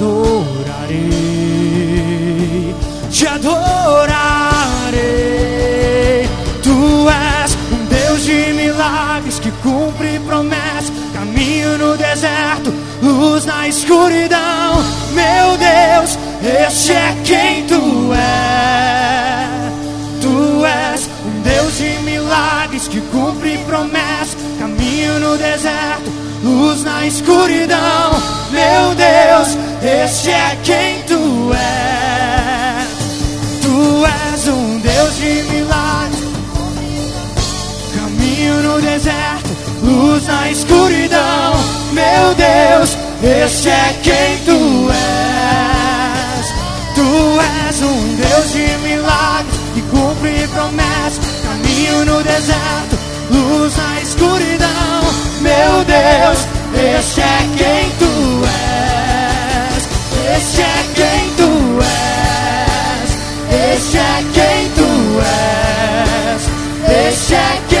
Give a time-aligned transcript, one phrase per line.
[0.00, 1.04] adorarei,
[3.10, 4.08] te adorarei.
[6.62, 14.82] Tu és um Deus de milagres que cumpre promessas, caminho no deserto, luz na escuridão.
[15.12, 19.50] Meu Deus, este é quem tu és.
[20.22, 26.10] Tu és um Deus de milagres que cumpre promessas, caminho no deserto,
[26.42, 32.88] luz na escuridão meu Deus, este é quem tu és.
[33.62, 36.20] Tu és um Deus de milagres,
[37.94, 41.54] caminho no deserto, luz na escuridão.
[41.92, 45.40] Meu Deus, este é quem tu és.
[46.94, 52.98] Tu és um Deus de milagres que cumpre promessas, caminho no deserto,
[53.30, 55.00] luz na escuridão.
[55.40, 57.99] Meu Deus, este é quem tu
[60.50, 63.10] este é quem tu és.
[63.72, 64.90] Este é quem tu
[65.22, 66.42] és.
[67.08, 67.79] Este é quem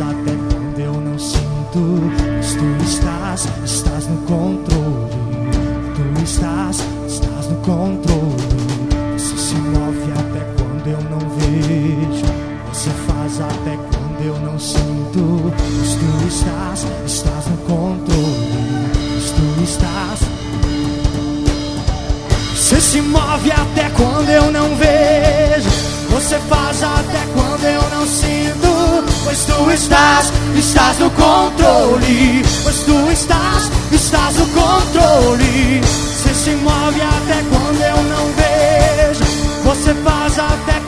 [0.00, 0.29] not
[29.80, 32.42] estás, estás no controle.
[32.62, 35.80] Pois tu estás, estás no controle.
[35.82, 39.24] Você se move até quando eu não vejo.
[39.64, 40.79] Você faz até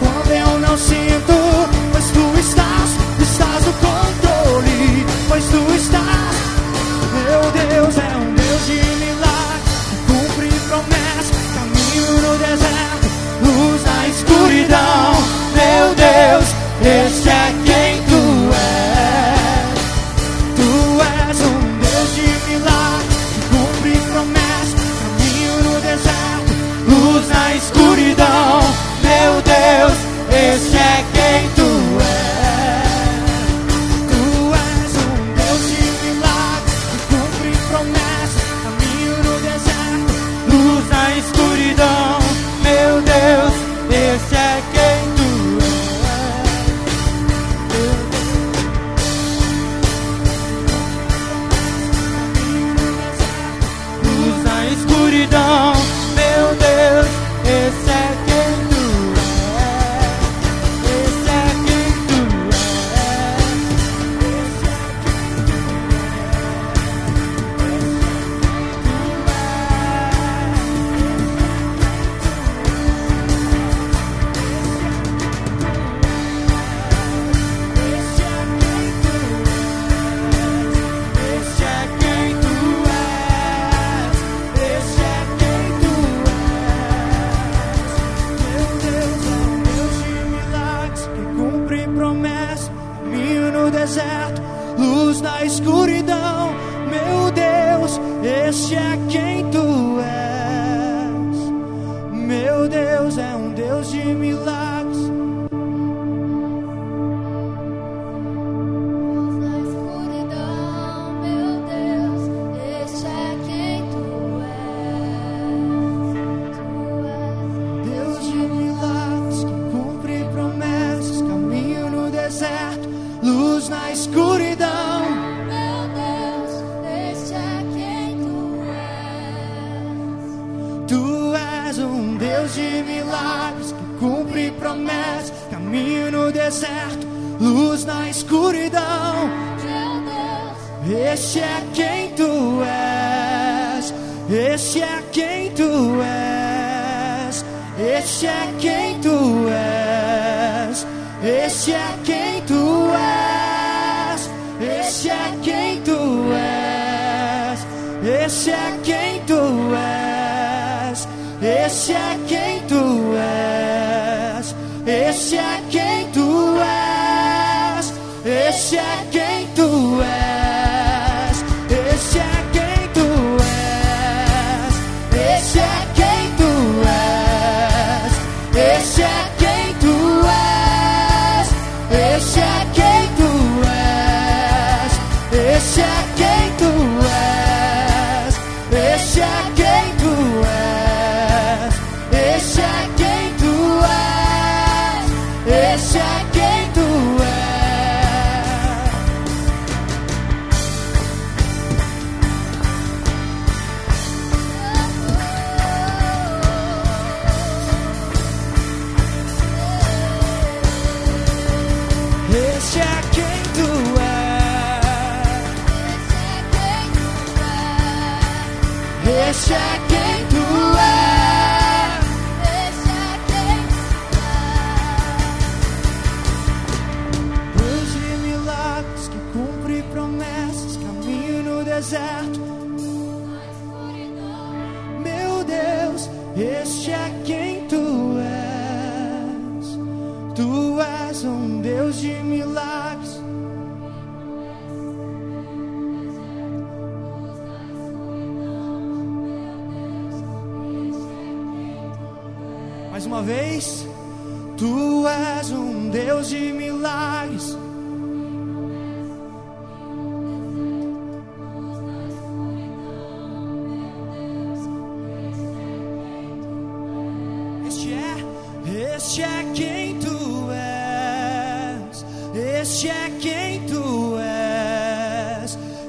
[195.72, 197.11] Deixa é quem tu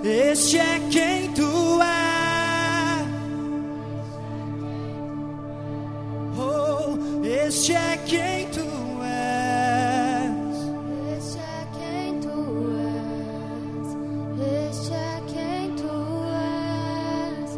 [0.03, 3.07] Este é quem tu és.
[6.37, 8.67] Oh, este é quem tu
[9.01, 10.57] és.
[11.17, 12.35] Este é quem tu
[12.83, 13.87] és.
[14.67, 15.95] Este é quem tu
[17.31, 17.49] és.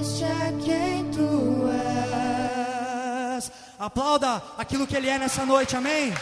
[0.00, 1.68] Este é quem tu
[3.36, 3.52] és.
[3.78, 5.76] Aplauda aquilo que ele é nessa noite.
[5.76, 6.12] Amém.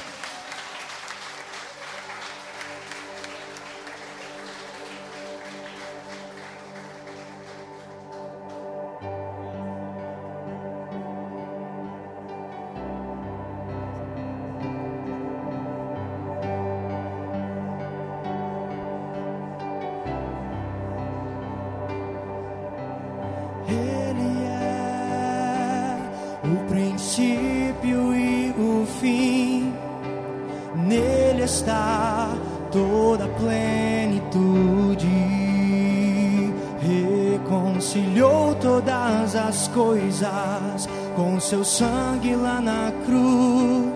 [41.48, 43.94] Seu sangue lá na cruz.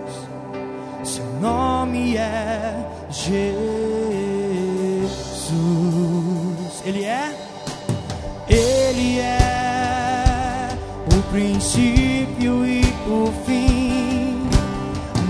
[1.03, 2.73] Seu nome é
[3.11, 3.43] Jesus.
[6.83, 7.31] Ele é?
[8.49, 10.69] Ele é
[11.15, 14.49] o princípio e o fim.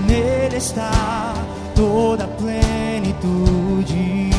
[0.08, 1.34] Nele está
[1.74, 4.30] toda a plenitude.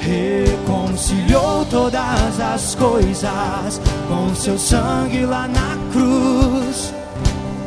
[0.00, 5.79] Reconciliou todas as coisas com seu sangue lá na cruz.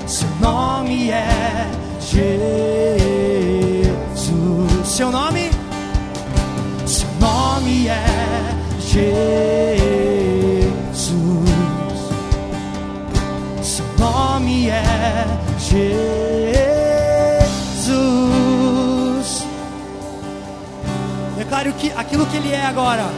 [0.08, 1.28] Seu nome é
[2.00, 2.24] Jesus.
[4.88, 5.52] Seu nome?
[6.86, 8.06] Seu nome é
[8.80, 9.10] Jesus.
[13.62, 15.26] Seu nome é
[15.60, 16.24] Jesus.
[21.38, 23.10] Declare o que, aquilo que Ele é agora.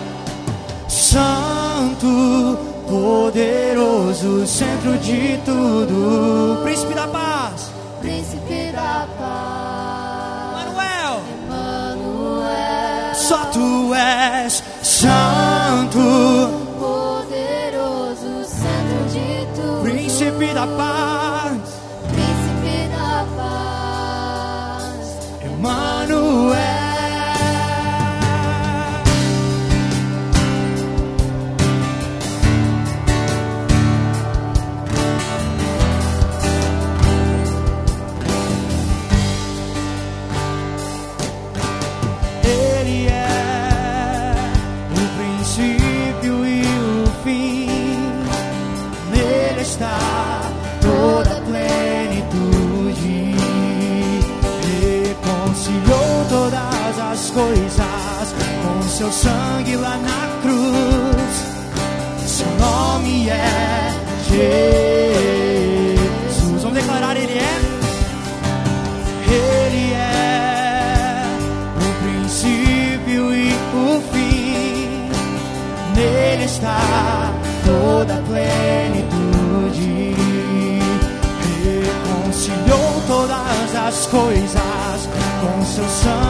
[0.88, 10.66] Santo, poderoso, centro de tudo, Príncipe da paz, Príncipe da paz.
[10.68, 11.22] Manuel.
[13.16, 16.00] Só tu és santo,
[16.80, 19.82] Poderoso centro de tudo.
[19.84, 21.15] príncipe da paz,
[85.76, 86.25] seu sangue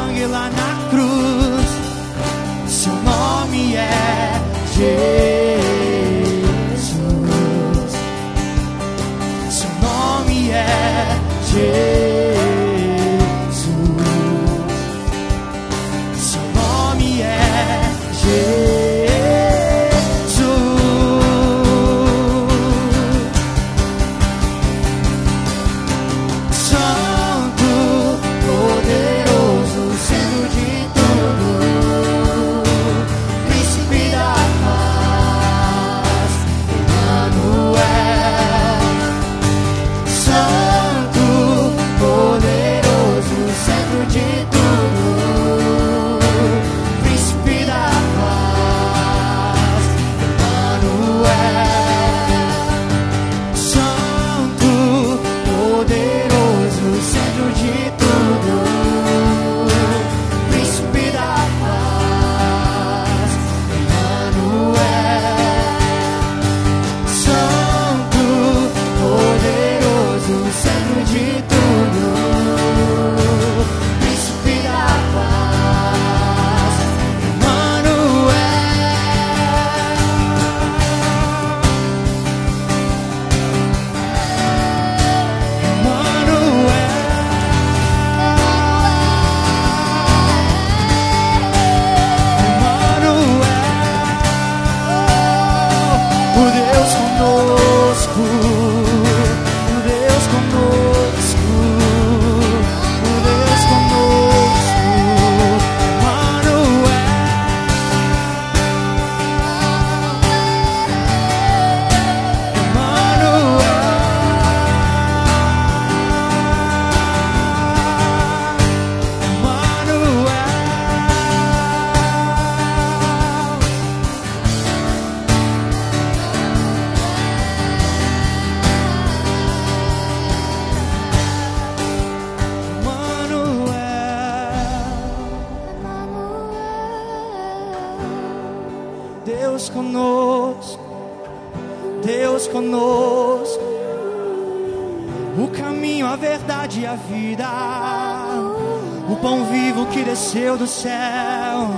[150.56, 151.70] desceu do céu.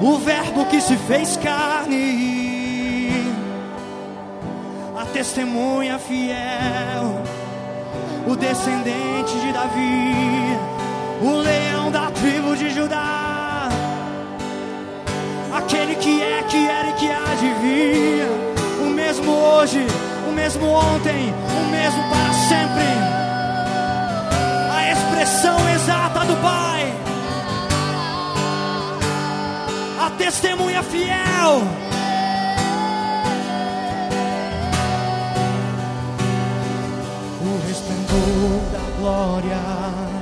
[0.00, 3.10] O Verbo que se fez carne.
[4.96, 7.22] A testemunha fiel.
[8.26, 10.58] O descendente de Davi.
[11.22, 13.68] O leão da tribo de Judá.
[15.52, 18.26] Aquele que é, que era e que há de vir.
[18.82, 19.86] O mesmo hoje,
[20.28, 22.84] o mesmo ontem, o mesmo para sempre.
[24.70, 27.05] A expressão exata do Pai.
[30.16, 31.62] Testemunha fiel.
[37.40, 40.16] O resplendor da glória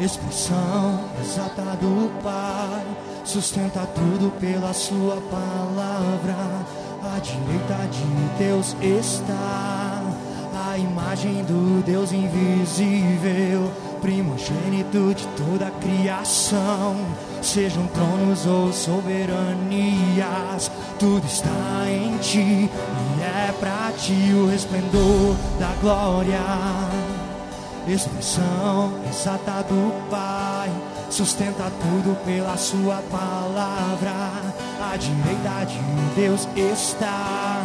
[0.00, 2.86] expressão exata do Pai,
[3.24, 6.36] sustenta tudo pela Sua palavra.
[7.02, 10.02] À direita de Deus está
[10.70, 16.96] a imagem do Deus invisível, primogênito de toda a criação.
[17.42, 25.72] Sejam tronos ou soberanias, tudo está em ti e é pra ti o resplendor da
[25.80, 26.40] glória
[27.92, 30.70] expressão exata do Pai,
[31.10, 34.30] sustenta tudo pela Sua palavra.
[34.80, 35.80] À direita de
[36.14, 37.62] Deus está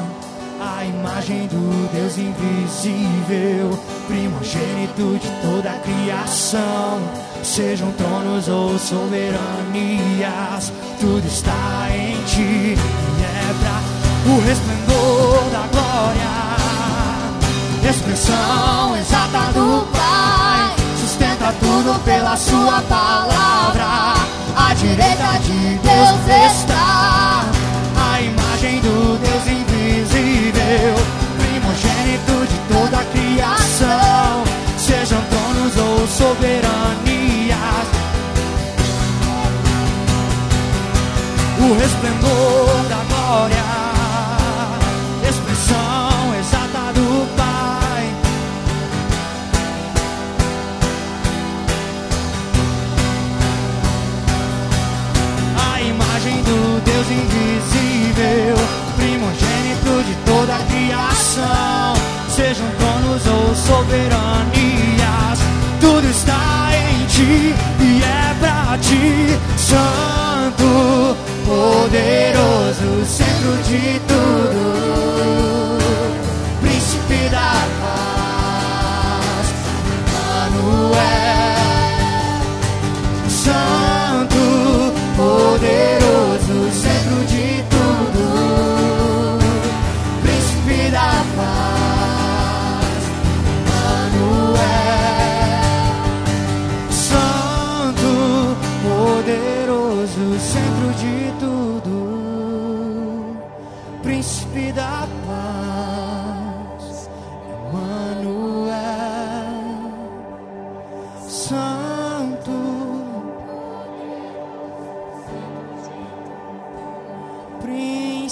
[0.63, 7.01] a imagem do Deus invisível, primogênito de toda a criação.
[7.43, 16.43] Sejam tronos ou soberanias, tudo está em ti e pra o resplendor da glória
[17.89, 24.13] expressão exata do Pai, sustenta tudo pela Sua palavra.
[24.55, 27.32] À direita de Deus está
[41.83, 43.63] resplendor da glória,
[45.29, 48.03] expressão exata do Pai.
[55.57, 58.55] A imagem do Deus invisível,
[58.95, 61.93] primogênito de toda a criação.
[62.29, 65.39] Sejam tronos ou soberanias,
[65.81, 70.22] tudo está em ti e é pra ti, Santo,
[71.45, 73.99] poderoso, centro de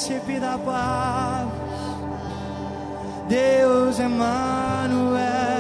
[0.02, 1.48] Príncipe da paz,
[3.30, 5.51] Deus Emmanuel.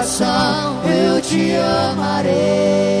[0.00, 1.52] Adoração, eu te
[1.90, 2.99] amarei,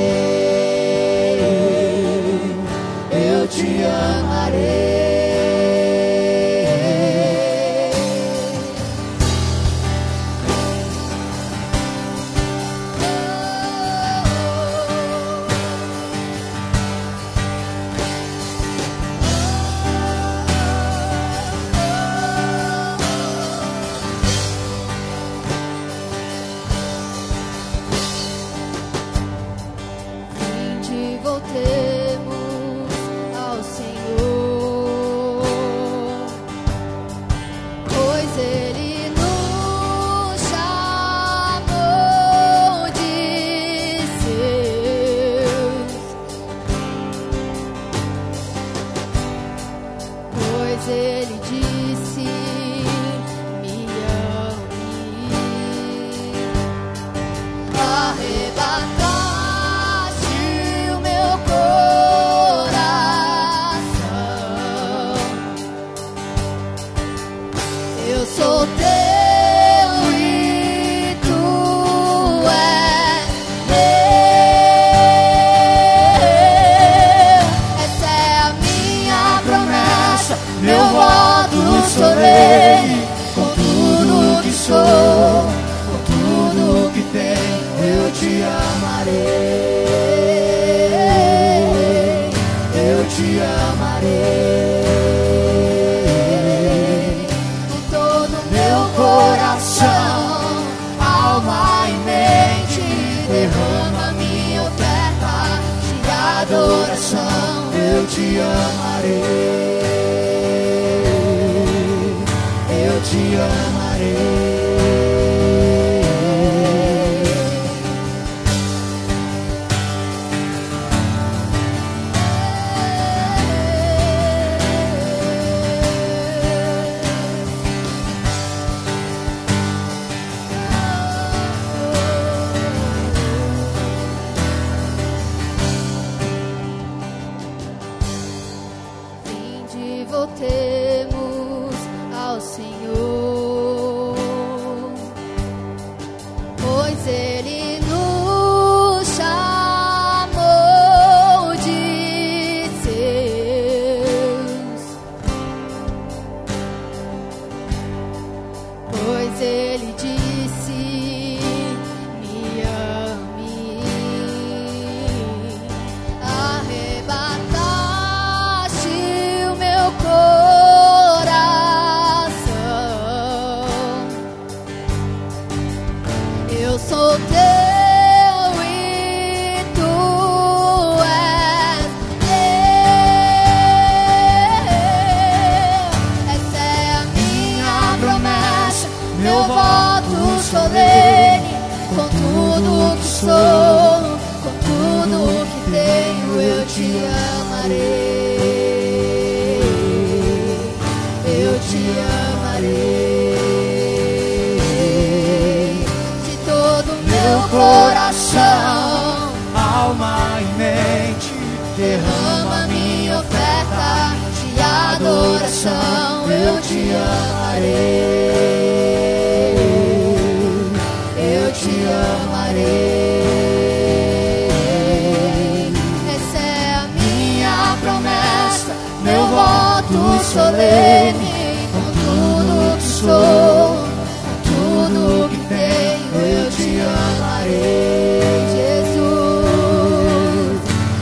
[229.90, 238.22] Culto solene com tudo que sou, com tudo que tenho, eu te amarei,
[238.54, 239.00] Jesus.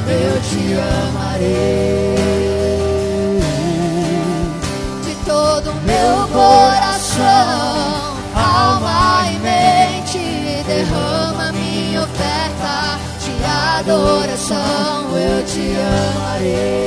[0.08, 0.62] Eu te
[1.04, 2.16] amarei
[5.04, 10.24] de todo o meu coração, alma e mente.
[10.66, 13.32] Derrama minha oferta de
[13.80, 16.77] adoração, eu te amarei.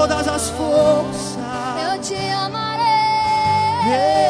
[0.00, 1.36] todas as forças.
[1.84, 2.84] Eu te amarei.
[3.84, 4.29] Hey.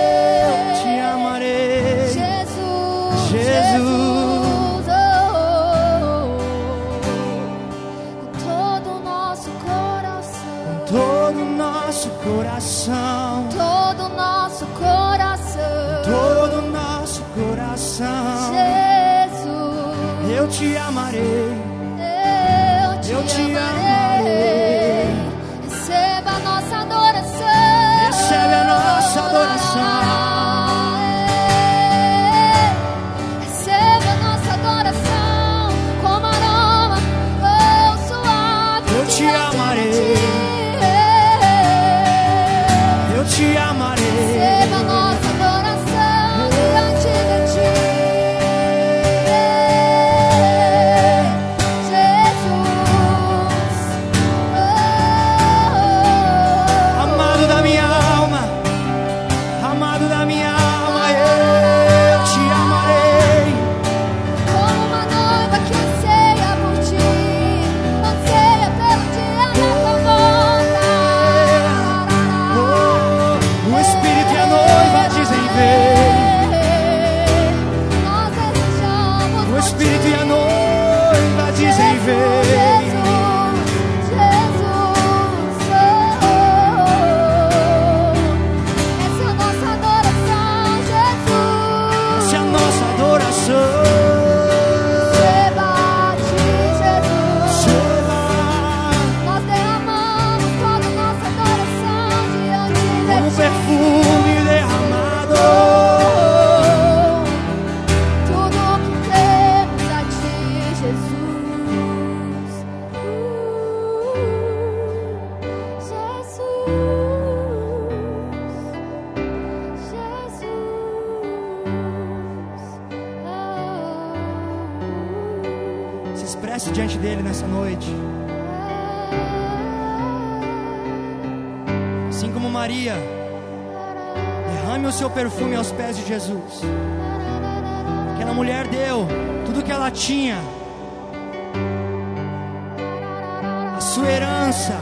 [143.94, 144.80] Sua herança,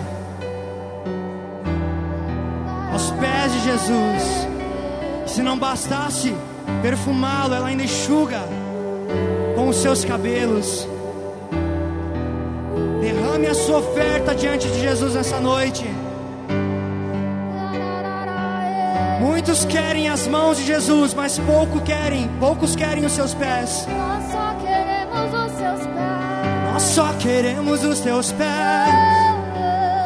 [2.92, 4.48] aos pés de Jesus.
[5.26, 6.34] Se não bastasse
[6.82, 8.40] perfumá-lo, ela ainda enxuga
[9.56, 10.86] com os seus cabelos.
[13.00, 15.86] Derrame a sua oferta diante de Jesus nessa noite.
[19.22, 23.86] Muitos querem as mãos de Jesus, mas pouco querem, poucos querem os seus pés.
[26.78, 28.94] Nós só queremos os teus pés.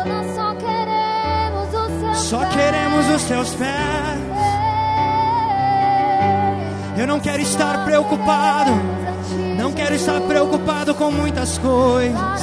[0.06, 2.54] Nós só queremos os seus Só pés.
[2.54, 4.20] queremos os teus pés.
[6.96, 8.70] Eu não quero estar preocupado.
[9.58, 12.42] Não quero estar preocupado com muitas coisas.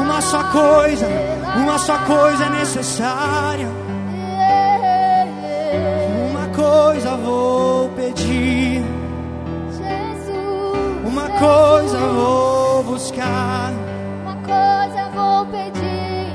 [0.00, 1.06] Uma só coisa,
[1.54, 3.68] uma só coisa é necessária.
[6.30, 8.82] Uma coisa vou pedir,
[11.04, 12.57] uma coisa vou
[12.98, 13.72] buscar.
[14.22, 16.32] Uma coisa eu vou pedir: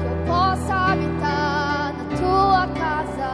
[0.00, 3.28] que eu possa habitar na tua casa.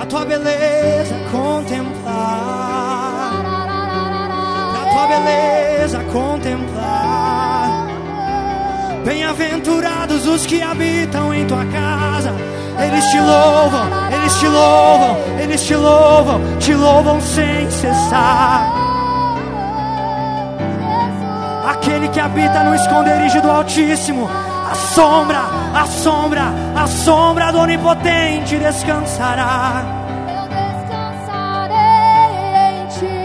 [0.00, 2.14] A tua beleza contemplar.
[4.74, 7.88] A tua beleza contemplar.
[9.04, 12.32] Bem-aventurados os que habitam em tua casa.
[12.80, 18.77] Eles te louvam, eles te louvam, eles te louvam, te louvam sem cessar.
[21.68, 25.40] Aquele que habita no esconderijo do Altíssimo, a sombra,
[25.74, 26.44] a sombra,
[26.74, 29.84] a sombra do Onipotente descansará.
[30.26, 31.76] Eu descansarei
[32.70, 33.20] em ti.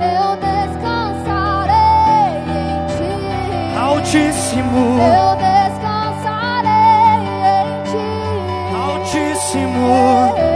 [0.00, 1.74] Eu descansarei
[2.54, 3.76] em ti.
[3.76, 6.70] Altíssimo, Eu descansarei
[7.56, 8.10] em ti.
[8.76, 10.49] Altíssimo.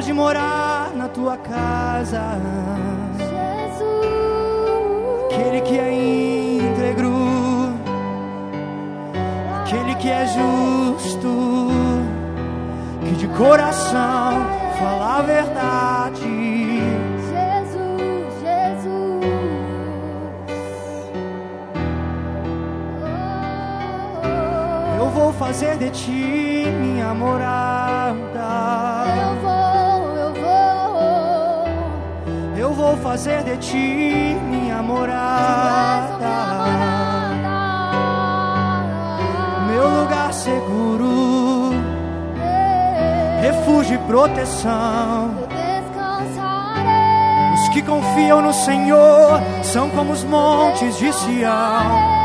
[0.00, 2.22] Pode morar na tua casa?
[5.26, 7.12] Aquele que é íntegro,
[9.60, 11.68] aquele que é justo,
[13.04, 14.46] que de coração
[14.78, 16.22] fala a verdade.
[17.28, 19.24] Jesus, Jesus.
[24.98, 28.00] Eu vou fazer de ti minha morada.
[29.14, 29.69] Eu vou,
[32.90, 36.18] vou fazer de ti minha morada.
[39.68, 41.70] Meu lugar seguro,
[43.40, 45.30] refúgio e proteção.
[47.54, 52.19] Os que confiam no Senhor são como os montes de Sião.